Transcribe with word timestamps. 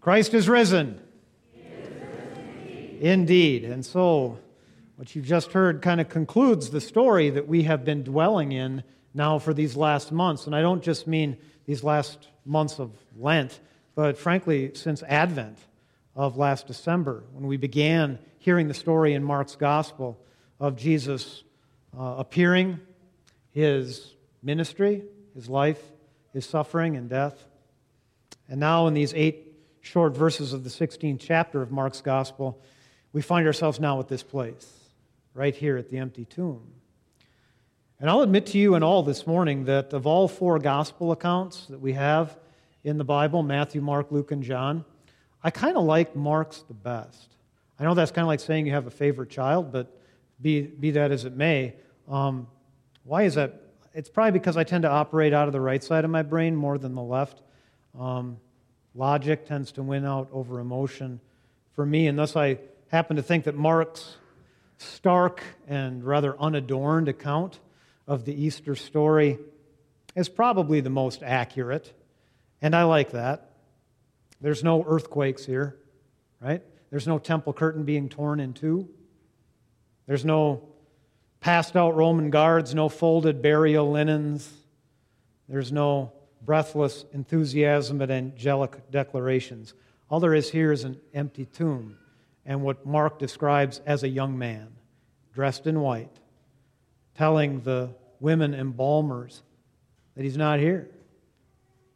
Christ 0.00 0.32
is 0.32 0.48
risen. 0.48 0.98
Indeed. 3.00 3.64
And 3.64 3.84
so, 3.84 4.38
what 4.96 5.14
you've 5.14 5.26
just 5.26 5.52
heard 5.52 5.82
kind 5.82 6.00
of 6.00 6.08
concludes 6.08 6.70
the 6.70 6.80
story 6.80 7.30
that 7.30 7.46
we 7.46 7.64
have 7.64 7.84
been 7.84 8.02
dwelling 8.02 8.52
in 8.52 8.82
now 9.12 9.38
for 9.38 9.52
these 9.52 9.76
last 9.76 10.10
months. 10.10 10.46
And 10.46 10.56
I 10.56 10.62
don't 10.62 10.82
just 10.82 11.06
mean 11.06 11.36
these 11.66 11.84
last 11.84 12.28
months 12.46 12.78
of 12.78 12.92
Lent, 13.18 13.60
but 13.94 14.16
frankly, 14.16 14.72
since 14.74 15.02
Advent 15.02 15.58
of 16.16 16.36
last 16.36 16.66
December, 16.66 17.24
when 17.32 17.46
we 17.46 17.56
began 17.56 18.18
hearing 18.38 18.68
the 18.68 18.74
story 18.74 19.12
in 19.12 19.22
Mark's 19.22 19.56
Gospel 19.56 20.18
of 20.58 20.76
Jesus 20.76 21.44
uh, 21.98 22.16
appearing, 22.18 22.80
his 23.52 24.14
ministry, 24.42 25.02
his 25.34 25.48
life, 25.48 25.82
his 26.32 26.46
suffering 26.46 26.96
and 26.96 27.08
death. 27.08 27.44
And 28.48 28.60
now, 28.60 28.86
in 28.86 28.94
these 28.94 29.12
eight 29.14 29.49
short 29.80 30.16
verses 30.16 30.52
of 30.52 30.64
the 30.64 30.70
16th 30.70 31.18
chapter 31.20 31.62
of 31.62 31.70
Mark's 31.70 32.00
Gospel, 32.00 32.60
we 33.12 33.22
find 33.22 33.46
ourselves 33.46 33.80
now 33.80 33.98
at 34.00 34.08
this 34.08 34.22
place, 34.22 34.70
right 35.34 35.54
here 35.54 35.76
at 35.76 35.90
the 35.90 35.98
empty 35.98 36.24
tomb. 36.24 36.62
And 37.98 38.08
I'll 38.08 38.22
admit 38.22 38.46
to 38.46 38.58
you 38.58 38.74
and 38.74 38.84
all 38.84 39.02
this 39.02 39.26
morning 39.26 39.64
that 39.64 39.92
of 39.92 40.06
all 40.06 40.28
four 40.28 40.58
gospel 40.58 41.12
accounts 41.12 41.66
that 41.66 41.80
we 41.80 41.92
have 41.92 42.36
in 42.82 42.98
the 42.98 43.04
Bible 43.04 43.42
Matthew, 43.42 43.80
Mark, 43.80 44.10
Luke, 44.10 44.32
and 44.32 44.42
John 44.42 44.84
I 45.42 45.50
kind 45.50 45.76
of 45.76 45.84
like 45.84 46.14
Mark's 46.14 46.62
the 46.62 46.74
best. 46.74 47.36
I 47.78 47.84
know 47.84 47.94
that's 47.94 48.10
kind 48.10 48.24
of 48.24 48.28
like 48.28 48.40
saying 48.40 48.66
you 48.66 48.72
have 48.72 48.86
a 48.86 48.90
favorite 48.90 49.30
child, 49.30 49.72
but 49.72 49.98
be, 50.40 50.62
be 50.62 50.90
that 50.92 51.12
as 51.12 51.24
it 51.24 51.34
may, 51.34 51.74
um, 52.08 52.46
why 53.04 53.22
is 53.22 53.34
that? 53.34 53.62
It's 53.94 54.08
probably 54.08 54.32
because 54.32 54.56
I 54.56 54.64
tend 54.64 54.82
to 54.82 54.90
operate 54.90 55.32
out 55.32 55.46
of 55.46 55.52
the 55.52 55.60
right 55.60 55.82
side 55.82 56.04
of 56.04 56.10
my 56.10 56.22
brain 56.22 56.54
more 56.54 56.78
than 56.78 56.94
the 56.94 57.02
left. 57.02 57.40
Um, 57.98 58.36
logic 58.94 59.46
tends 59.46 59.72
to 59.72 59.82
win 59.82 60.04
out 60.04 60.28
over 60.32 60.60
emotion 60.60 61.20
for 61.72 61.86
me, 61.86 62.06
and 62.06 62.18
thus 62.18 62.36
I 62.36 62.58
happen 62.88 63.16
to 63.16 63.22
think 63.22 63.44
that 63.44 63.54
Mark's 63.54 64.16
stark 64.78 65.42
and 65.68 66.02
rather 66.04 66.38
unadorned 66.38 67.08
account 67.08 67.60
of 68.06 68.24
the 68.24 68.34
Easter 68.34 68.74
story 68.74 69.38
is 70.16 70.28
probably 70.28 70.80
the 70.80 70.90
most 70.90 71.22
accurate, 71.22 71.92
and 72.60 72.74
I 72.74 72.84
like 72.84 73.12
that. 73.12 73.50
There's 74.40 74.64
no 74.64 74.84
earthquakes 74.86 75.44
here, 75.44 75.76
right? 76.40 76.62
There's 76.90 77.06
no 77.06 77.18
temple 77.18 77.52
curtain 77.52 77.84
being 77.84 78.08
torn 78.08 78.40
in 78.40 78.52
two. 78.52 78.88
There's 80.06 80.24
no 80.24 80.62
passed 81.40 81.76
out 81.76 81.94
Roman 81.94 82.30
guards, 82.30 82.74
no 82.74 82.88
folded 82.88 83.42
burial 83.42 83.90
linens. 83.90 84.50
There's 85.48 85.70
no 85.70 86.12
breathless 86.42 87.04
enthusiasm 87.12 88.00
and 88.00 88.10
angelic 88.10 88.90
declarations. 88.90 89.74
All 90.08 90.20
there 90.20 90.34
is 90.34 90.50
here 90.50 90.72
is 90.72 90.84
an 90.84 91.00
empty 91.14 91.46
tomb 91.46 91.96
and 92.44 92.62
what 92.62 92.84
Mark 92.86 93.18
describes 93.18 93.80
as 93.86 94.02
a 94.02 94.08
young 94.08 94.36
man 94.38 94.68
dressed 95.32 95.66
in 95.66 95.80
white, 95.80 96.18
telling 97.14 97.60
the 97.60 97.90
women 98.18 98.54
embalmers 98.54 99.42
that 100.16 100.24
he's 100.24 100.36
not 100.36 100.58
here, 100.58 100.88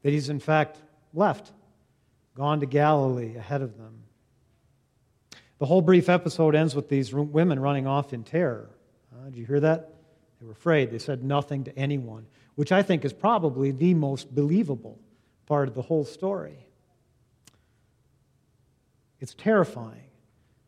that 0.03 0.11
he's 0.11 0.29
in 0.29 0.39
fact 0.39 0.79
left, 1.13 1.53
gone 2.37 2.61
to 2.61 2.67
Galilee 2.67 3.37
ahead 3.37 3.63
of 3.63 3.77
them. 3.77 4.03
The 5.59 5.67
whole 5.67 5.83
brief 5.83 6.09
episode 6.09 6.55
ends 6.55 6.75
with 6.75 6.89
these 6.89 7.13
women 7.13 7.59
running 7.59 7.87
off 7.87 8.13
in 8.13 8.23
terror. 8.23 8.71
Uh, 9.13 9.27
did 9.27 9.37
you 9.37 9.47
hear 9.47 9.61
that? 9.61 9.95
They 10.41 10.47
were 10.47 10.53
afraid. 10.53 10.91
They 10.91 10.99
said 10.99 11.23
nothing 11.23 11.65
to 11.65 11.79
anyone, 11.79 12.27
which 12.55 12.73
I 12.73 12.83
think 12.83 13.05
is 13.05 13.13
probably 13.13 13.71
the 13.71 13.95
most 13.95 14.35
believable 14.35 14.99
part 15.47 15.69
of 15.69 15.75
the 15.75 15.83
whole 15.83 16.05
story. 16.05 16.67
It's 19.21 19.35
terrifying 19.35 20.11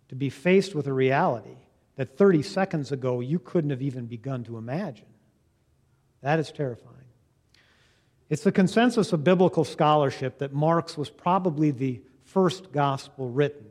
to 0.09 0.15
be 0.15 0.31
faced 0.31 0.75
with 0.75 0.87
a 0.87 0.93
reality 0.93 1.57
that 1.97 2.17
30 2.17 2.43
seconds 2.43 2.93
ago 2.93 3.21
you 3.21 3.39
couldn't 3.39 3.71
have 3.71 3.83
even 3.83 4.07
begun 4.07 4.45
to 4.45 4.59
imagine. 4.59 5.07
That 6.23 6.39
is 6.39 6.51
terrifying. 6.51 6.95
It's 8.29 8.43
the 8.43 8.53
consensus 8.53 9.13
of 9.13 9.23
biblical 9.23 9.65
scholarship 9.65 10.39
that 10.39 10.53
Mark's 10.53 10.99
was 10.99 11.11
probably 11.11 11.71
the 11.71 12.01
first 12.25 12.73
gospel 12.73 13.31
written 13.31 13.67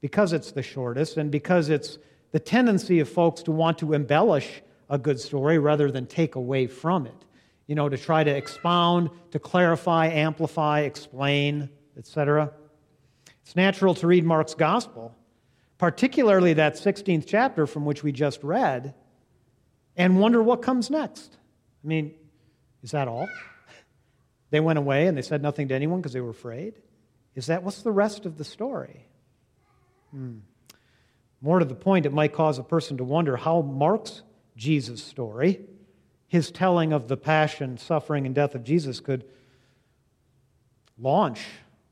because 0.00 0.32
it's 0.32 0.52
the 0.52 0.62
shortest 0.62 1.16
and 1.16 1.30
because 1.30 1.68
it's 1.68 1.98
the 2.32 2.40
tendency 2.40 3.00
of 3.00 3.08
folks 3.08 3.42
to 3.42 3.52
want 3.52 3.78
to 3.78 3.92
embellish 3.92 4.62
a 4.88 4.98
good 4.98 5.20
story 5.20 5.58
rather 5.58 5.90
than 5.90 6.06
take 6.06 6.34
away 6.34 6.66
from 6.66 7.06
it. 7.06 7.24
You 7.66 7.74
know, 7.74 7.88
to 7.88 7.96
try 7.96 8.24
to 8.24 8.30
expound, 8.30 9.10
to 9.30 9.38
clarify, 9.38 10.08
amplify, 10.08 10.80
explain, 10.80 11.70
etc. 11.96 12.52
It's 13.42 13.56
natural 13.56 13.94
to 13.96 14.06
read 14.06 14.24
Mark's 14.24 14.54
gospel 14.54 15.14
particularly 15.82 16.52
that 16.52 16.74
16th 16.74 17.24
chapter 17.26 17.66
from 17.66 17.84
which 17.84 18.04
we 18.04 18.12
just 18.12 18.44
read, 18.44 18.94
and 19.96 20.20
wonder 20.20 20.40
what 20.40 20.62
comes 20.62 20.90
next. 20.90 21.36
I 21.82 21.88
mean, 21.88 22.14
is 22.84 22.92
that 22.92 23.08
all? 23.08 23.28
They 24.50 24.60
went 24.60 24.78
away 24.78 25.08
and 25.08 25.18
they 25.18 25.22
said 25.22 25.42
nothing 25.42 25.66
to 25.68 25.74
anyone 25.74 26.00
because 26.00 26.12
they 26.12 26.20
were 26.20 26.30
afraid? 26.30 26.74
Is 27.34 27.46
that 27.46 27.64
what's 27.64 27.82
the 27.82 27.90
rest 27.90 28.26
of 28.26 28.38
the 28.38 28.44
story? 28.44 29.08
Hmm. 30.12 30.40
More 31.40 31.58
to 31.58 31.64
the 31.64 31.74
point, 31.74 32.06
it 32.06 32.12
might 32.12 32.32
cause 32.32 32.60
a 32.60 32.62
person 32.62 32.98
to 32.98 33.04
wonder 33.04 33.36
how 33.36 33.62
Mark's 33.62 34.22
Jesus 34.54 35.02
story, 35.02 35.62
his 36.32 36.50
telling 36.50 36.92
of 36.92 37.08
the 37.08 37.16
passion, 37.16 37.76
suffering, 37.76 38.26
and 38.26 38.34
death 38.34 38.54
of 38.54 38.64
Jesus, 38.64 39.00
could 39.00 39.24
launch 40.98 41.40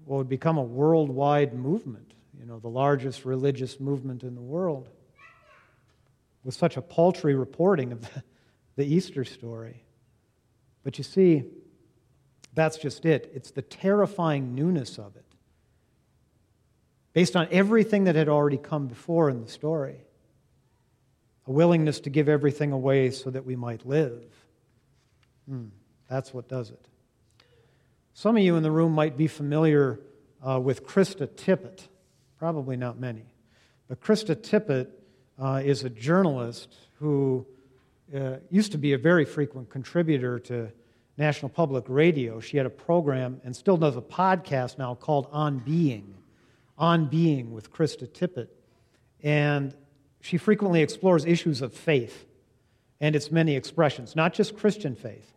what 0.05 0.17
would 0.17 0.29
become 0.29 0.59
a 0.59 0.63
worldwide 0.63 1.53
movement 1.53 2.11
you 2.41 2.47
know, 2.47 2.59
the 2.59 2.69
largest 2.69 3.27
religious 3.27 3.79
movement 3.79 4.23
in 4.23 4.35
the 4.35 4.41
world, 4.41 4.89
with 6.43 6.55
such 6.55 6.79
a 6.79 6.83
paltry 6.83 7.35
reporting 7.35 7.93
of 7.93 8.01
the, 8.01 8.23
the 8.77 8.85
Easter 8.87 9.25
story. 9.25 9.85
But 10.83 10.97
you 10.97 11.05
see, 11.05 11.45
that's 12.55 12.79
just 12.79 13.05
it. 13.05 13.31
It's 13.35 13.51
the 13.51 13.61
terrifying 13.61 14.55
newness 14.55 14.99
of 14.99 15.17
it, 15.17 15.27
based 17.13 17.37
on 17.37 17.47
everything 17.51 18.05
that 18.05 18.15
had 18.15 18.31
already 18.31 18.57
come 18.57 18.87
before 18.87 19.29
in 19.29 19.43
the 19.43 19.51
story. 19.51 20.01
A 21.51 21.53
willingness 21.53 21.99
to 22.03 22.11
give 22.11 22.29
everything 22.29 22.71
away 22.71 23.11
so 23.11 23.29
that 23.29 23.45
we 23.45 23.57
might 23.57 23.85
live. 23.85 24.23
Hmm, 25.49 25.65
that's 26.09 26.33
what 26.33 26.47
does 26.47 26.71
it. 26.71 26.87
Some 28.15 28.37
of 28.37 28.43
you 28.45 28.55
in 28.55 28.63
the 28.63 28.71
room 28.71 28.93
might 28.93 29.17
be 29.17 29.27
familiar 29.27 29.99
uh, 30.47 30.61
with 30.61 30.87
Krista 30.87 31.27
Tippett. 31.27 31.89
Probably 32.39 32.77
not 32.77 33.01
many. 33.01 33.25
But 33.89 34.01
Krista 34.01 34.37
Tippett 34.37 34.91
uh, 35.41 35.61
is 35.65 35.83
a 35.83 35.91
journalist 35.91 36.73
who 37.01 37.45
uh, 38.15 38.37
used 38.49 38.71
to 38.71 38.79
be 38.79 38.93
a 38.93 38.99
very 38.99 39.25
frequent 39.25 39.71
contributor 39.71 40.39
to 40.39 40.71
National 41.19 41.49
Public 41.49 41.83
Radio. 41.89 42.39
She 42.39 42.59
had 42.59 42.67
a 42.67 42.71
program 42.71 43.41
and 43.43 43.57
still 43.57 43.77
does 43.77 43.97
a 43.97 44.03
podcast 44.03 44.79
now 44.79 44.95
called 44.95 45.27
On 45.33 45.59
Being, 45.59 46.15
On 46.79 47.07
Being 47.07 47.53
with 47.53 47.73
Krista 47.73 48.07
Tippett. 48.07 48.51
And 49.25 49.75
she 50.21 50.37
frequently 50.37 50.83
explores 50.83 51.25
issues 51.25 51.63
of 51.63 51.73
faith 51.73 52.27
and 53.01 53.17
its 53.17 53.31
many 53.31 53.57
expressions, 53.57 54.15
not 54.15 54.35
just 54.35 54.57
Christian 54.57 54.95
faith, 54.95 55.33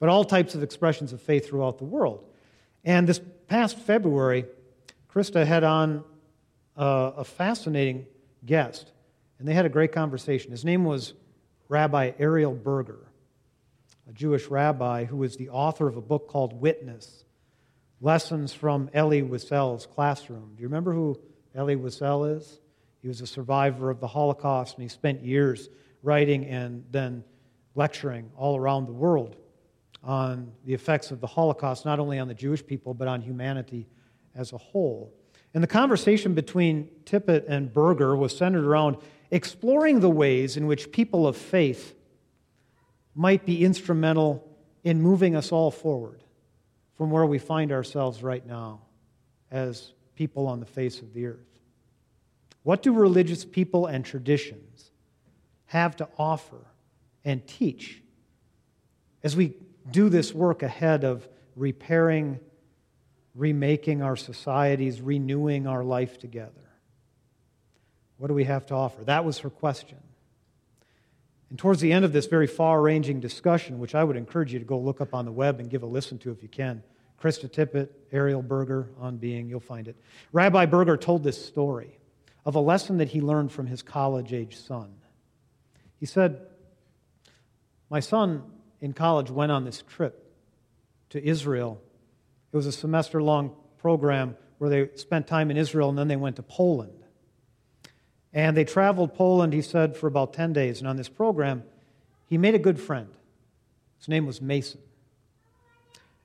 but 0.00 0.08
all 0.08 0.24
types 0.24 0.54
of 0.54 0.62
expressions 0.62 1.12
of 1.12 1.22
faith 1.22 1.48
throughout 1.48 1.78
the 1.78 1.84
world. 1.84 2.24
And 2.84 3.08
this 3.08 3.20
past 3.46 3.78
February, 3.78 4.44
Krista 5.08 5.46
had 5.46 5.64
on 5.64 6.04
uh, 6.76 7.12
a 7.16 7.24
fascinating 7.24 8.06
guest, 8.44 8.90
and 9.38 9.46
they 9.46 9.54
had 9.54 9.64
a 9.64 9.70
great 9.70 9.92
conversation. 9.92 10.50
His 10.50 10.64
name 10.64 10.84
was 10.84 11.14
Rabbi 11.68 12.12
Ariel 12.18 12.54
Burger, 12.54 13.06
a 14.08 14.12
Jewish 14.12 14.48
rabbi 14.48 15.04
who 15.04 15.16
was 15.16 15.36
the 15.36 15.50
author 15.50 15.86
of 15.86 15.96
a 15.96 16.02
book 16.02 16.28
called 16.28 16.60
Witness 16.60 17.24
Lessons 18.00 18.52
from 18.52 18.90
Elie 18.92 19.22
Wiesel's 19.22 19.86
Classroom. 19.86 20.52
Do 20.56 20.62
you 20.62 20.68
remember 20.68 20.92
who 20.92 21.18
Elie 21.54 21.76
Wiesel 21.76 22.36
is? 22.36 22.58
He 23.04 23.08
was 23.08 23.20
a 23.20 23.26
survivor 23.26 23.90
of 23.90 24.00
the 24.00 24.06
Holocaust, 24.06 24.76
and 24.76 24.82
he 24.82 24.88
spent 24.88 25.22
years 25.22 25.68
writing 26.02 26.46
and 26.46 26.82
then 26.90 27.22
lecturing 27.74 28.30
all 28.34 28.56
around 28.56 28.86
the 28.86 28.94
world 28.94 29.36
on 30.02 30.50
the 30.64 30.72
effects 30.72 31.10
of 31.10 31.20
the 31.20 31.26
Holocaust, 31.26 31.84
not 31.84 32.00
only 32.00 32.18
on 32.18 32.28
the 32.28 32.34
Jewish 32.34 32.64
people, 32.64 32.94
but 32.94 33.06
on 33.06 33.20
humanity 33.20 33.86
as 34.34 34.54
a 34.54 34.56
whole. 34.56 35.12
And 35.52 35.62
the 35.62 35.68
conversation 35.68 36.32
between 36.32 36.88
Tippett 37.04 37.44
and 37.46 37.70
Burger 37.70 38.16
was 38.16 38.34
centered 38.34 38.64
around 38.64 38.96
exploring 39.30 40.00
the 40.00 40.08
ways 40.08 40.56
in 40.56 40.66
which 40.66 40.90
people 40.90 41.26
of 41.26 41.36
faith 41.36 41.94
might 43.14 43.44
be 43.44 43.66
instrumental 43.66 44.48
in 44.82 45.02
moving 45.02 45.36
us 45.36 45.52
all 45.52 45.70
forward 45.70 46.24
from 46.96 47.10
where 47.10 47.26
we 47.26 47.38
find 47.38 47.70
ourselves 47.70 48.22
right 48.22 48.46
now 48.46 48.80
as 49.50 49.92
people 50.14 50.46
on 50.46 50.58
the 50.58 50.64
face 50.64 51.02
of 51.02 51.12
the 51.12 51.26
earth. 51.26 51.53
What 52.64 52.82
do 52.82 52.92
religious 52.92 53.44
people 53.44 53.86
and 53.86 54.04
traditions 54.04 54.90
have 55.66 55.96
to 55.96 56.08
offer 56.18 56.66
and 57.24 57.46
teach 57.46 58.02
as 59.22 59.36
we 59.36 59.54
do 59.90 60.08
this 60.08 60.34
work 60.34 60.62
ahead 60.62 61.04
of 61.04 61.28
repairing 61.54 62.40
remaking 63.34 64.00
our 64.00 64.16
societies, 64.16 65.00
renewing 65.00 65.66
our 65.66 65.82
life 65.82 66.18
together. 66.18 66.52
What 68.16 68.28
do 68.28 68.34
we 68.34 68.44
have 68.44 68.66
to 68.66 68.74
offer? 68.74 69.04
That 69.04 69.24
was 69.24 69.38
her 69.38 69.50
question. 69.50 69.98
And 71.50 71.58
towards 71.58 71.80
the 71.80 71.92
end 71.92 72.04
of 72.04 72.12
this 72.12 72.26
very 72.26 72.46
far 72.46 72.80
ranging 72.80 73.20
discussion, 73.20 73.78
which 73.78 73.94
I 73.94 74.04
would 74.04 74.16
encourage 74.16 74.52
you 74.52 74.58
to 74.60 74.64
go 74.64 74.78
look 74.78 75.00
up 75.00 75.14
on 75.14 75.24
the 75.24 75.32
web 75.32 75.60
and 75.60 75.68
give 75.68 75.82
a 75.82 75.86
listen 75.86 76.18
to 76.18 76.30
if 76.30 76.42
you 76.42 76.48
can, 76.48 76.82
Krista 77.20 77.48
Tippett, 77.50 77.88
Ariel 78.12 78.42
Burger 78.42 78.88
on 79.00 79.16
Being, 79.16 79.48
you'll 79.48 79.60
find 79.60 79.88
it. 79.88 79.96
Rabbi 80.32 80.66
Burger 80.66 80.96
told 80.96 81.24
this 81.24 81.44
story 81.44 81.98
of 82.44 82.54
a 82.54 82.60
lesson 82.60 82.98
that 82.98 83.08
he 83.08 83.20
learned 83.20 83.52
from 83.52 83.66
his 83.66 83.82
college 83.82 84.32
age 84.32 84.56
son. 84.56 84.94
He 85.98 86.06
said, 86.06 86.40
My 87.90 88.00
son 88.00 88.42
in 88.80 88.92
college 88.92 89.30
went 89.30 89.50
on 89.50 89.64
this 89.64 89.82
trip 89.82 90.32
to 91.10 91.24
Israel. 91.24 91.80
It 92.52 92.56
was 92.56 92.66
a 92.66 92.72
semester 92.72 93.22
long 93.22 93.54
program 93.78 94.36
where 94.58 94.70
they 94.70 94.96
spent 94.96 95.26
time 95.26 95.50
in 95.50 95.56
Israel 95.56 95.88
and 95.88 95.98
then 95.98 96.08
they 96.08 96.16
went 96.16 96.36
to 96.36 96.42
Poland. 96.42 97.04
And 98.32 98.56
they 98.56 98.64
traveled 98.64 99.14
Poland, 99.14 99.52
he 99.52 99.62
said, 99.62 99.96
for 99.96 100.08
about 100.08 100.32
10 100.32 100.52
days. 100.52 100.80
And 100.80 100.88
on 100.88 100.96
this 100.96 101.08
program, 101.08 101.62
he 102.26 102.36
made 102.36 102.54
a 102.54 102.58
good 102.58 102.80
friend. 102.80 103.08
His 103.98 104.08
name 104.08 104.26
was 104.26 104.42
Mason. 104.42 104.80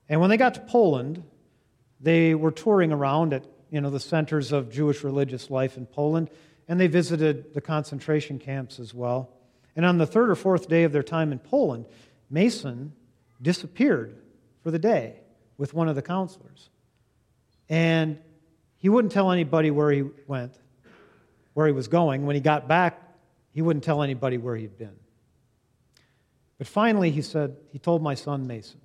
And 0.08 0.20
when 0.20 0.28
they 0.28 0.36
got 0.36 0.54
to 0.54 0.60
Poland, 0.60 1.22
they 2.00 2.34
were 2.34 2.50
touring 2.50 2.92
around 2.92 3.32
at 3.32 3.44
you 3.70 3.80
know, 3.80 3.90
the 3.90 4.00
centers 4.00 4.52
of 4.52 4.70
Jewish 4.70 5.04
religious 5.04 5.50
life 5.50 5.76
in 5.76 5.86
Poland, 5.86 6.30
and 6.68 6.80
they 6.80 6.86
visited 6.86 7.54
the 7.54 7.60
concentration 7.60 8.38
camps 8.38 8.78
as 8.78 8.92
well. 8.92 9.30
And 9.76 9.86
on 9.86 9.98
the 9.98 10.06
third 10.06 10.30
or 10.30 10.34
fourth 10.34 10.68
day 10.68 10.84
of 10.84 10.92
their 10.92 11.02
time 11.02 11.32
in 11.32 11.38
Poland, 11.38 11.86
Mason 12.28 12.92
disappeared 13.40 14.16
for 14.62 14.70
the 14.70 14.78
day 14.78 15.16
with 15.56 15.74
one 15.74 15.88
of 15.88 15.94
the 15.94 16.02
counselors. 16.02 16.68
And 17.68 18.18
he 18.76 18.88
wouldn't 18.88 19.12
tell 19.12 19.30
anybody 19.30 19.70
where 19.70 19.90
he 19.90 20.04
went 20.26 20.54
where 21.54 21.66
he 21.66 21.72
was 21.72 21.88
going. 21.88 22.26
When 22.26 22.34
he 22.34 22.40
got 22.40 22.68
back, 22.68 23.02
he 23.52 23.62
wouldn't 23.62 23.84
tell 23.84 24.02
anybody 24.02 24.38
where 24.38 24.56
he'd 24.56 24.78
been. 24.78 24.96
But 26.58 26.66
finally, 26.66 27.10
he 27.10 27.22
said, 27.22 27.56
he 27.72 27.78
told 27.78 28.02
my 28.02 28.14
son 28.14 28.46
Mason, 28.46 28.80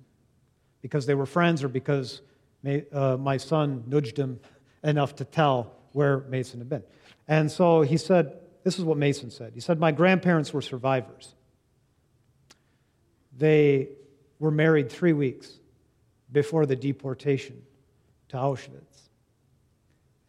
because 0.82 1.06
they 1.06 1.14
were 1.14 1.26
friends 1.26 1.62
or 1.62 1.68
because 1.68 2.20
uh, 2.92 3.16
my 3.18 3.36
son 3.36 3.84
nudged 3.86 4.18
him 4.18 4.40
enough 4.86 5.16
to 5.16 5.24
tell 5.24 5.72
where 5.92 6.20
Mason 6.28 6.60
had 6.60 6.68
been. 6.68 6.84
And 7.28 7.50
so 7.50 7.82
he 7.82 7.96
said, 7.96 8.38
this 8.66 8.80
is 8.80 8.84
what 8.84 8.98
Mason 8.98 9.30
said. 9.30 9.52
He 9.54 9.60
said, 9.60 9.78
My 9.78 9.92
grandparents 9.92 10.52
were 10.52 10.60
survivors. 10.60 11.36
They 13.36 13.90
were 14.40 14.50
married 14.50 14.90
three 14.90 15.12
weeks 15.12 15.52
before 16.32 16.66
the 16.66 16.74
deportation 16.74 17.62
to 18.30 18.36
Auschwitz. 18.36 19.08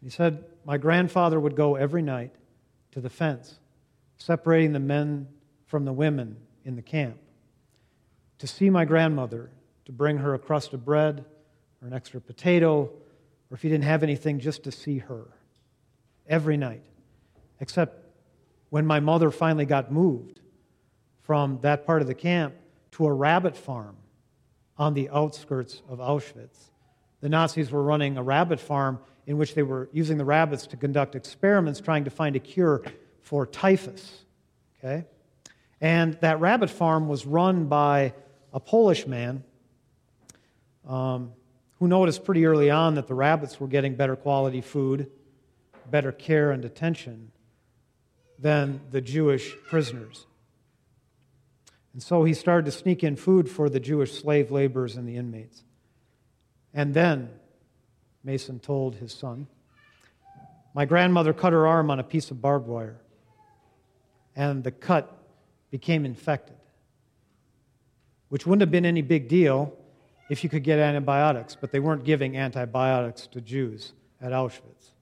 He 0.00 0.08
said, 0.08 0.44
My 0.64 0.78
grandfather 0.78 1.40
would 1.40 1.56
go 1.56 1.74
every 1.74 2.00
night 2.00 2.32
to 2.92 3.00
the 3.00 3.10
fence, 3.10 3.58
separating 4.18 4.72
the 4.72 4.78
men 4.78 5.26
from 5.66 5.84
the 5.84 5.92
women 5.92 6.36
in 6.64 6.76
the 6.76 6.82
camp, 6.82 7.18
to 8.38 8.46
see 8.46 8.70
my 8.70 8.84
grandmother, 8.84 9.50
to 9.86 9.90
bring 9.90 10.18
her 10.18 10.34
a 10.34 10.38
crust 10.38 10.72
of 10.72 10.84
bread 10.84 11.24
or 11.82 11.88
an 11.88 11.92
extra 11.92 12.20
potato, 12.20 12.88
or 13.50 13.54
if 13.54 13.62
he 13.62 13.68
didn't 13.68 13.84
have 13.84 14.02
anything, 14.02 14.38
just 14.38 14.64
to 14.64 14.72
see 14.72 14.98
her 14.98 15.26
every 16.28 16.56
night. 16.56 16.82
Except 17.60 18.04
when 18.70 18.86
my 18.86 19.00
mother 19.00 19.30
finally 19.30 19.64
got 19.64 19.90
moved 19.90 20.40
from 21.22 21.58
that 21.62 21.86
part 21.86 22.02
of 22.02 22.08
the 22.08 22.14
camp 22.14 22.54
to 22.92 23.06
a 23.06 23.12
rabbit 23.12 23.56
farm 23.56 23.96
on 24.76 24.94
the 24.94 25.08
outskirts 25.10 25.82
of 25.88 25.98
Auschwitz. 25.98 26.70
The 27.20 27.28
Nazis 27.28 27.70
were 27.70 27.82
running 27.82 28.16
a 28.16 28.22
rabbit 28.22 28.60
farm 28.60 29.00
in 29.26 29.36
which 29.36 29.54
they 29.54 29.62
were 29.62 29.88
using 29.92 30.18
the 30.18 30.24
rabbits 30.24 30.66
to 30.68 30.76
conduct 30.76 31.14
experiments 31.14 31.80
trying 31.80 32.04
to 32.04 32.10
find 32.10 32.36
a 32.36 32.38
cure 32.38 32.82
for 33.20 33.44
typhus. 33.44 34.24
Okay? 34.78 35.04
And 35.80 36.14
that 36.20 36.40
rabbit 36.40 36.70
farm 36.70 37.08
was 37.08 37.26
run 37.26 37.66
by 37.66 38.14
a 38.52 38.60
Polish 38.60 39.06
man 39.06 39.44
um, 40.86 41.32
who 41.78 41.88
noticed 41.88 42.24
pretty 42.24 42.44
early 42.44 42.70
on 42.70 42.94
that 42.94 43.06
the 43.06 43.14
rabbits 43.14 43.60
were 43.60 43.68
getting 43.68 43.94
better 43.94 44.16
quality 44.16 44.60
food, 44.60 45.10
better 45.90 46.12
care 46.12 46.50
and 46.50 46.64
attention 46.64 47.30
than 48.38 48.80
the 48.90 49.00
Jewish 49.00 49.54
prisoners. 49.68 50.26
And 51.92 52.02
so 52.02 52.24
he 52.24 52.34
started 52.34 52.66
to 52.66 52.72
sneak 52.72 53.02
in 53.02 53.16
food 53.16 53.48
for 53.48 53.68
the 53.68 53.80
Jewish 53.80 54.20
slave 54.20 54.50
laborers 54.50 54.96
and 54.96 55.08
the 55.08 55.16
inmates. 55.16 55.64
And 56.74 56.94
then 56.94 57.30
Mason 58.22 58.58
told 58.58 58.96
his 58.96 59.12
son. 59.12 59.46
My 60.74 60.84
grandmother 60.84 61.32
cut 61.32 61.52
her 61.52 61.66
arm 61.66 61.90
on 61.90 61.98
a 61.98 62.04
piece 62.04 62.30
of 62.30 62.40
barbed 62.40 62.68
wire, 62.68 63.00
and 64.36 64.62
the 64.62 64.70
cut 64.70 65.12
became 65.70 66.04
infected, 66.04 66.56
which 68.28 68.46
wouldn't 68.46 68.60
have 68.60 68.70
been 68.70 68.86
any 68.86 69.02
big 69.02 69.28
deal 69.28 69.76
if 70.28 70.44
you 70.44 70.50
could 70.50 70.62
get 70.62 70.78
antibiotics, 70.78 71.56
but 71.58 71.72
they 71.72 71.80
weren't 71.80 72.04
giving 72.04 72.36
antibiotics 72.36 73.26
to 73.28 73.40
Jews 73.40 73.92
at 74.20 74.32
Auschwitz. 74.32 74.92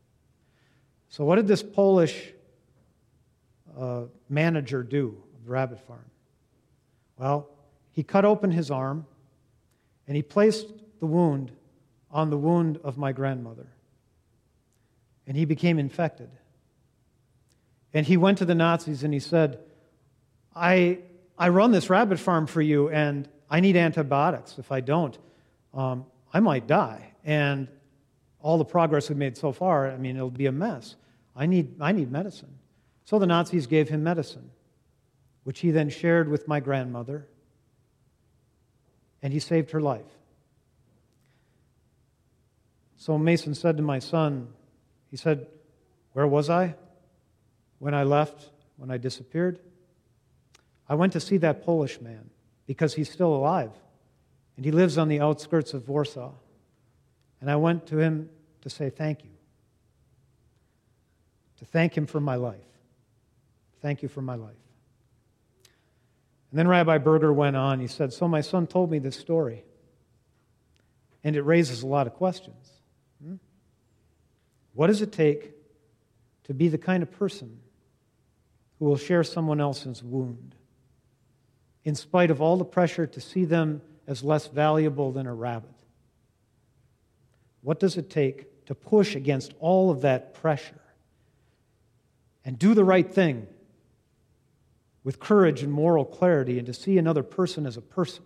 So, 1.09 1.25
what 1.25 1.37
did 1.37 1.47
this 1.47 1.63
Polish 1.63 2.33
uh, 3.79 4.03
manager 4.29 4.83
do 4.83 5.17
of 5.35 5.45
the 5.45 5.51
rabbit 5.51 5.81
farm? 5.81 6.05
Well, 7.19 7.49
he 7.91 8.03
cut 8.03 8.25
open 8.25 8.51
his 8.51 8.71
arm 8.71 9.07
and 10.07 10.17
he 10.17 10.23
placed 10.23 10.67
the 11.01 11.07
wound 11.07 11.51
on 12.11 12.31
the 12.31 12.39
wound 12.39 12.79
of 12.85 12.99
my 12.99 13.13
grandmother. 13.13 13.67
And 15.27 15.37
he 15.37 15.45
became 15.45 15.79
infected. 15.79 16.31
And 17.93 18.07
he 18.07 18.17
went 18.17 18.39
to 18.39 18.45
the 18.45 18.55
Nazis 18.55 19.03
and 19.03 19.13
he 19.13 19.21
said, 19.21 19.59
I, 20.55 20.99
I 21.39 21.49
run 21.49 21.73
this 21.73 21.91
rabbit 21.91 22.19
farm 22.19 22.47
for 22.47 22.63
you 22.63 22.89
and 22.91 23.29
I 23.49 23.61
need 23.61 23.77
antibiotics. 23.77 24.59
If 24.59 24.73
I 24.73 24.81
don't, 24.81 25.17
um, 25.73 26.07
I 26.33 26.41
might 26.41 26.67
die. 26.67 27.13
And 27.25 27.69
all 28.41 28.59
the 28.59 28.65
progress 28.65 29.09
we've 29.09 29.19
made 29.19 29.37
so 29.37 29.53
far, 29.53 29.91
I 29.91 29.97
mean, 29.97 30.17
it'll 30.17 30.31
be 30.31 30.47
a 30.47 30.53
mess. 30.53 30.97
I 31.35 31.47
need, 31.47 31.77
I 31.81 31.93
need 31.93 32.11
medicine. 32.11 32.59
So 33.05 33.19
the 33.19 33.27
Nazis 33.27 33.67
gave 33.67 33.89
him 33.89 34.03
medicine, 34.03 34.51
which 35.45 35.61
he 35.61 35.71
then 35.71 35.91
shared 35.91 36.29
with 36.29 36.49
my 36.49 36.61
grandmother, 36.61 37.27
and 39.23 39.33
he 39.33 39.39
saved 39.39 39.71
her 39.71 39.81
life. 39.81 40.05
So 42.97 43.17
Mason 43.19 43.55
said 43.55 43.77
to 43.77 43.83
my 43.83 43.99
son, 44.01 44.49
he 45.11 45.17
said, 45.17 45.47
Where 46.13 46.27
was 46.27 46.51
I 46.51 46.75
when 47.79 47.95
I 47.95 48.03
left, 48.03 48.51
when 48.77 48.91
I 48.91 48.97
disappeared? 48.97 49.61
I 50.89 50.95
went 50.95 51.13
to 51.13 51.21
see 51.21 51.37
that 51.39 51.65
Polish 51.65 52.01
man 52.01 52.31
because 52.67 52.95
he's 52.95 53.11
still 53.11 53.35
alive 53.35 53.71
and 54.57 54.65
he 54.65 54.71
lives 54.71 54.99
on 54.99 55.09
the 55.09 55.21
outskirts 55.21 55.75
of 55.75 55.89
Warsaw. 55.89 56.33
And 57.41 57.51
I 57.51 57.57
went 57.57 57.87
to 57.89 57.99
him 57.99 58.29
to 58.63 58.71
say 58.71 58.91
thank 58.91 59.23
you, 59.25 59.31
to 61.59 61.65
thank 61.65 61.97
him 61.97 62.07
for 62.07 62.21
my 62.21 62.35
life. 62.35 62.57
Thank 63.81 64.03
you 64.03 64.09
for 64.09 64.23
my 64.23 64.35
life. 64.35 64.57
And 66.51 66.59
then 66.59 66.67
Rabbi 66.67 66.99
Burger 66.99 67.33
went 67.33 67.55
on. 67.55 67.79
He 67.79 67.87
said, 67.87 68.13
So 68.13 68.27
my 68.27 68.41
son 68.41 68.67
told 68.67 68.91
me 68.91 68.99
this 68.99 69.17
story, 69.17 69.65
and 71.23 71.37
it 71.37 71.43
raises 71.43 71.83
a 71.83 71.87
lot 71.87 72.07
of 72.07 72.15
questions. 72.15 72.71
Hmm? 73.23 73.35
What 74.75 74.89
does 74.89 75.03
it 75.03 75.13
take 75.13 75.53
to 76.45 76.55
be 76.55 76.69
the 76.69 76.79
kind 76.79 77.03
of 77.03 77.13
person 77.13 77.61
who 78.79 78.87
will 78.87 78.97
share 78.97 79.23
someone 79.23 79.61
else's 79.61 80.03
wound, 80.03 80.56
in 81.87 81.95
spite 81.95 82.33
of 82.33 82.43
all 82.43 82.57
the 82.57 82.65
pressure 82.65 83.07
to 83.07 83.21
see 83.21 83.45
them 83.45 83.81
as 84.09 84.25
less 84.25 84.49
valuable 84.49 85.13
than 85.13 85.25
a 85.25 85.33
rabbit? 85.33 85.71
What 87.63 87.79
does 87.79 87.97
it 87.97 88.11
take 88.11 88.67
to 88.67 88.75
push 88.75 89.15
against 89.15 89.55
all 89.61 89.91
of 89.91 90.01
that 90.01 90.35
pressure 90.35 90.81
and 92.45 92.59
do 92.59 92.75
the 92.75 92.85
right 92.85 93.09
thing 93.09 93.47
with 95.05 95.21
courage 95.21 95.63
and 95.63 95.73
moral 95.73 96.05
clarity 96.05 96.59
and 96.59 96.67
to 96.67 96.75
see 96.75 96.99
another 96.99 97.23
person 97.23 97.67
as 97.67 97.77
a 97.77 97.81
person 97.81 98.25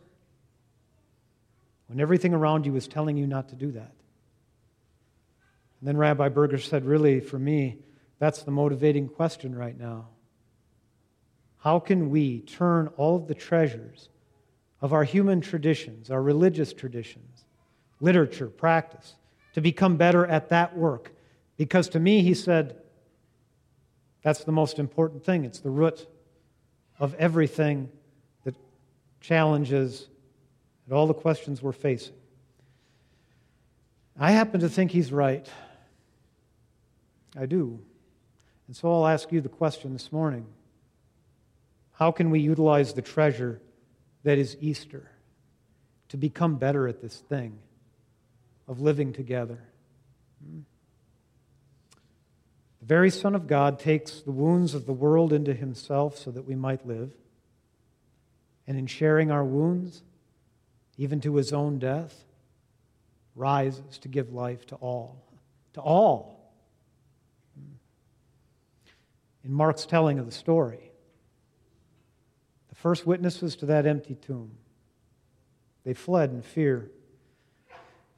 when 1.86 2.00
everything 2.00 2.32
around 2.32 2.64
you 2.64 2.74
is 2.76 2.88
telling 2.88 3.18
you 3.18 3.26
not 3.26 3.50
to 3.50 3.54
do 3.54 3.72
that? 3.72 3.92
And 5.80 5.88
then 5.88 5.98
Rabbi 5.98 6.30
Burger 6.30 6.58
said, 6.58 6.86
Really, 6.86 7.20
for 7.20 7.38
me, 7.38 7.76
that's 8.18 8.42
the 8.42 8.50
motivating 8.50 9.08
question 9.08 9.54
right 9.54 9.78
now. 9.78 10.08
How 11.60 11.78
can 11.78 12.10
we 12.10 12.40
turn 12.40 12.88
all 12.96 13.16
of 13.16 13.28
the 13.28 13.34
treasures 13.34 14.08
of 14.80 14.92
our 14.92 15.04
human 15.04 15.40
traditions, 15.40 16.10
our 16.10 16.22
religious 16.22 16.72
traditions, 16.72 17.44
literature, 18.00 18.48
practice, 18.48 19.14
to 19.52 19.60
become 19.60 19.96
better 19.96 20.26
at 20.26 20.48
that 20.48 20.76
work? 20.76 21.12
Because 21.58 21.90
to 21.90 22.00
me, 22.00 22.22
he 22.22 22.32
said, 22.32 22.76
that's 24.22 24.44
the 24.44 24.52
most 24.52 24.78
important 24.78 25.24
thing. 25.24 25.44
It's 25.44 25.60
the 25.60 25.70
root 25.70 26.06
of 26.98 27.14
everything 27.14 27.90
that 28.44 28.54
challenges 29.20 30.08
and 30.86 30.94
all 30.94 31.06
the 31.06 31.14
questions 31.14 31.62
we're 31.62 31.72
facing. 31.72 32.14
I 34.18 34.32
happen 34.32 34.60
to 34.60 34.68
think 34.68 34.90
he's 34.90 35.12
right. 35.12 35.46
I 37.38 37.46
do. 37.46 37.80
And 38.66 38.76
so 38.76 38.92
I'll 38.92 39.06
ask 39.06 39.30
you 39.30 39.40
the 39.40 39.48
question 39.48 39.92
this 39.92 40.10
morning 40.10 40.46
How 42.00 42.12
can 42.12 42.30
we 42.30 42.40
utilize 42.40 42.94
the 42.94 43.02
treasure 43.02 43.60
that 44.22 44.38
is 44.38 44.56
Easter 44.58 45.10
to 46.08 46.16
become 46.16 46.56
better 46.56 46.88
at 46.88 47.02
this 47.02 47.18
thing 47.18 47.58
of 48.66 48.80
living 48.80 49.12
together? 49.12 49.62
Hmm? 50.42 50.60
The 52.80 52.86
very 52.86 53.10
Son 53.10 53.34
of 53.34 53.46
God 53.46 53.78
takes 53.78 54.22
the 54.22 54.32
wounds 54.32 54.74
of 54.74 54.86
the 54.86 54.94
world 54.94 55.34
into 55.34 55.52
himself 55.52 56.16
so 56.16 56.30
that 56.30 56.46
we 56.46 56.54
might 56.54 56.86
live. 56.86 57.12
And 58.66 58.78
in 58.78 58.86
sharing 58.86 59.30
our 59.30 59.44
wounds, 59.44 60.02
even 60.96 61.20
to 61.20 61.36
his 61.36 61.52
own 61.52 61.78
death, 61.78 62.24
rises 63.36 63.98
to 63.98 64.08
give 64.08 64.32
life 64.32 64.64
to 64.68 64.76
all. 64.76 65.22
To 65.74 65.82
all. 65.82 66.50
In 69.44 69.52
Mark's 69.52 69.84
telling 69.84 70.18
of 70.18 70.24
the 70.24 70.32
story, 70.32 70.89
first 72.82 73.06
witnesses 73.06 73.56
to 73.56 73.66
that 73.66 73.86
empty 73.86 74.14
tomb, 74.14 74.50
they 75.84 75.94
fled 75.94 76.30
in 76.30 76.42
fear 76.42 76.90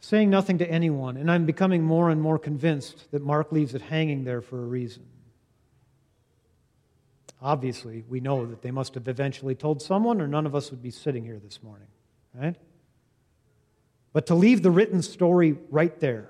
saying 0.02 0.28
nothing 0.28 0.59
to 0.59 0.69
anyone, 0.69 1.16
and 1.16 1.31
I'm 1.31 1.47
becoming 1.47 1.81
more 1.81 2.11
and 2.11 2.21
more 2.21 2.37
convinced 2.37 3.09
that 3.12 3.23
Mark 3.23 3.52
leaves 3.52 3.73
it 3.73 3.83
hanging 3.83 4.25
there 4.25 4.40
for 4.40 4.59
a 4.59 4.66
reason. 4.66 5.04
Obviously, 7.40 8.04
we 8.09 8.19
know 8.19 8.45
that 8.47 8.62
they 8.62 8.73
must 8.73 8.95
have 8.95 9.07
eventually 9.07 9.54
told 9.54 9.81
someone, 9.81 10.21
or 10.21 10.26
none 10.26 10.45
of 10.45 10.57
us 10.57 10.73
would 10.73 10.83
be 10.83 10.90
sitting 10.90 11.25
here 11.25 11.38
this 11.38 11.62
morning, 11.62 11.87
right? 12.35 12.57
But 14.12 14.26
to 14.26 14.35
leave 14.35 14.62
the 14.62 14.73
written 14.73 15.02
story 15.02 15.57
right 15.71 15.99
there, 16.00 16.28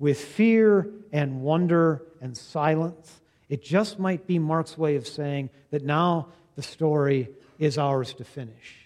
with 0.00 0.20
fear 0.20 0.90
and 1.12 1.42
wonder 1.42 2.02
and 2.20 2.36
silence, 2.36 3.20
it 3.48 3.62
just 3.62 4.00
might 4.00 4.26
be 4.26 4.40
Mark's 4.40 4.76
way 4.76 4.96
of 4.96 5.06
saying 5.06 5.50
that 5.70 5.84
now 5.84 6.28
the 6.56 6.62
story 6.62 7.28
is 7.58 7.78
ours 7.78 8.14
to 8.14 8.24
finish. 8.24 8.76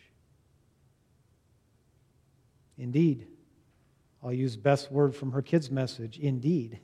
Indeed, 2.76 3.26
I'll 4.22 4.32
use 4.32 4.56
best 4.56 4.92
word 4.92 5.14
from 5.14 5.32
her 5.32 5.42
kids' 5.42 5.70
message 5.70 6.18
indeed. 6.18 6.80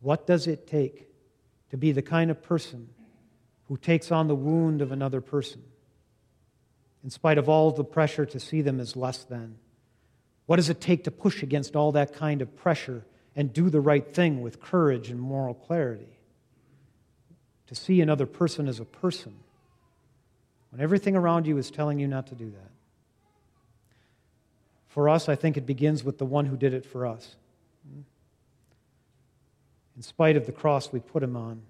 What 0.00 0.26
does 0.26 0.46
it 0.46 0.66
take 0.66 1.08
to 1.70 1.76
be 1.76 1.92
the 1.92 2.02
kind 2.02 2.30
of 2.30 2.42
person 2.42 2.88
who 3.68 3.76
takes 3.76 4.12
on 4.12 4.28
the 4.28 4.34
wound 4.34 4.82
of 4.82 4.92
another 4.92 5.20
person, 5.20 5.62
in 7.02 7.10
spite 7.10 7.38
of 7.38 7.48
all 7.48 7.70
the 7.70 7.84
pressure 7.84 8.26
to 8.26 8.40
see 8.40 8.62
them 8.62 8.80
as 8.80 8.96
less 8.96 9.24
than? 9.24 9.56
What 10.46 10.56
does 10.56 10.68
it 10.68 10.80
take 10.80 11.04
to 11.04 11.10
push 11.10 11.42
against 11.42 11.74
all 11.74 11.92
that 11.92 12.14
kind 12.14 12.42
of 12.42 12.56
pressure 12.56 13.04
and 13.34 13.52
do 13.52 13.70
the 13.70 13.80
right 13.80 14.14
thing 14.14 14.40
with 14.40 14.60
courage 14.60 15.10
and 15.10 15.20
moral 15.20 15.54
clarity? 15.54 16.18
To 17.68 17.74
see 17.74 18.00
another 18.00 18.26
person 18.26 18.68
as 18.68 18.78
a 18.78 18.84
person 18.84 19.34
when 20.76 20.84
everything 20.84 21.16
around 21.16 21.46
you 21.46 21.56
is 21.56 21.70
telling 21.70 21.98
you 21.98 22.06
not 22.06 22.26
to 22.26 22.34
do 22.34 22.50
that. 22.50 22.70
For 24.88 25.08
us, 25.08 25.26
I 25.26 25.34
think 25.34 25.56
it 25.56 25.64
begins 25.64 26.04
with 26.04 26.18
the 26.18 26.26
one 26.26 26.44
who 26.44 26.54
did 26.54 26.74
it 26.74 26.84
for 26.84 27.06
us. 27.06 27.34
In 29.96 30.02
spite 30.02 30.36
of 30.36 30.44
the 30.44 30.52
cross 30.52 30.92
we 30.92 31.00
put 31.00 31.22
him 31.22 31.34
on. 31.34 31.62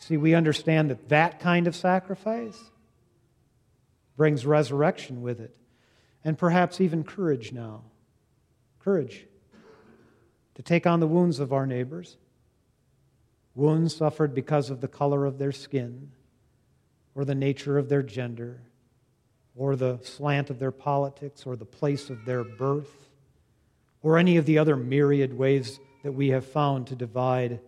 See, 0.00 0.16
we 0.16 0.34
understand 0.34 0.90
that 0.90 1.08
that 1.08 1.38
kind 1.38 1.68
of 1.68 1.76
sacrifice 1.76 2.58
brings 4.16 4.44
resurrection 4.44 5.22
with 5.22 5.38
it, 5.38 5.54
and 6.24 6.36
perhaps 6.36 6.80
even 6.80 7.04
courage 7.04 7.52
now. 7.52 7.82
Courage 8.80 9.24
to 10.56 10.62
take 10.62 10.84
on 10.84 10.98
the 10.98 11.06
wounds 11.06 11.38
of 11.38 11.52
our 11.52 11.64
neighbors, 11.64 12.16
wounds 13.54 13.94
suffered 13.94 14.34
because 14.34 14.68
of 14.68 14.80
the 14.80 14.88
color 14.88 15.26
of 15.26 15.38
their 15.38 15.52
skin 15.52 16.10
or 17.16 17.24
the 17.24 17.34
nature 17.34 17.78
of 17.78 17.88
their 17.88 18.02
gender 18.02 18.60
or 19.56 19.74
the 19.74 19.98
slant 20.02 20.50
of 20.50 20.58
their 20.58 20.70
politics 20.70 21.46
or 21.46 21.56
the 21.56 21.64
place 21.64 22.10
of 22.10 22.26
their 22.26 22.44
birth 22.44 23.08
or 24.02 24.18
any 24.18 24.36
of 24.36 24.44
the 24.44 24.58
other 24.58 24.76
myriad 24.76 25.36
ways 25.36 25.80
that 26.04 26.12
we 26.12 26.28
have 26.28 26.44
found 26.44 26.86
to 26.86 26.94
divide 26.94 27.58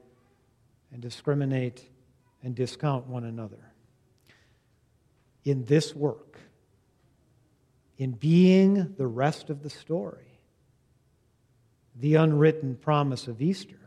and 0.93 1.01
discriminate 1.01 1.83
and 2.43 2.55
discount 2.55 3.07
one 3.07 3.25
another. 3.25 3.73
In 5.45 5.65
this 5.65 5.97
work, 5.97 6.39
in 7.97 8.13
being 8.13 8.95
the 8.99 9.07
rest 9.07 9.49
of 9.49 9.63
the 9.63 9.71
story, 9.71 10.39
the 11.97 12.17
unwritten 12.17 12.77
promise 12.77 13.27
of 13.27 13.41
Easter 13.41 13.81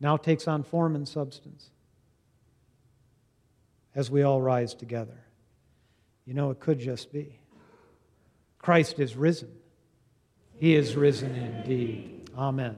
now 0.00 0.16
takes 0.16 0.48
on 0.48 0.64
form 0.64 0.96
and 0.96 1.08
substance 1.08 1.70
as 3.94 4.10
we 4.10 4.22
all 4.22 4.40
rise 4.40 4.74
together. 4.74 5.18
You 6.24 6.34
know, 6.34 6.50
it 6.50 6.60
could 6.60 6.78
just 6.78 7.12
be. 7.12 7.38
Christ 8.58 8.98
is 9.00 9.16
risen. 9.16 9.50
He 10.58 10.76
is 10.76 10.94
risen 10.94 11.34
indeed. 11.34 12.30
Amen. 12.36 12.76